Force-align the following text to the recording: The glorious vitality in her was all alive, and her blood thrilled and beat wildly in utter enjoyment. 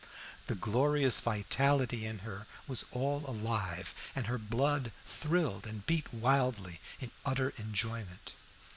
The 0.47 0.55
glorious 0.55 1.19
vitality 1.19 2.07
in 2.07 2.19
her 2.25 2.47
was 2.67 2.85
all 2.89 3.23
alive, 3.27 3.93
and 4.15 4.25
her 4.25 4.39
blood 4.39 4.91
thrilled 5.05 5.67
and 5.67 5.85
beat 5.85 6.11
wildly 6.11 6.79
in 6.99 7.11
utter 7.23 7.51
enjoyment. 7.57 8.31